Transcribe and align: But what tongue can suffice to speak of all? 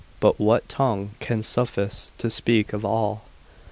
But 0.19 0.39
what 0.39 0.67
tongue 0.67 1.11
can 1.19 1.43
suffice 1.43 2.11
to 2.17 2.31
speak 2.31 2.73
of 2.73 2.83
all? 2.83 3.21